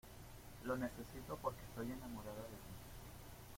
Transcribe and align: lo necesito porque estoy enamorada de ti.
lo 0.63 0.75
necesito 0.77 1.37
porque 1.43 1.61
estoy 1.61 1.91
enamorada 1.91 2.41
de 2.41 2.55
ti. 2.55 2.73